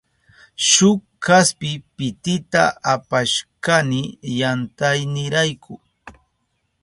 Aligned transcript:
Shuk 0.69 1.01
kaspi 1.25 1.69
pitita 1.95 2.63
apashkani 2.93 4.01
yantaynirayku. 4.39 5.73